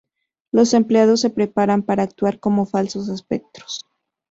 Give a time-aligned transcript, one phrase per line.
[0.51, 3.85] Los empleados se preparan para actuar como falsos espectros.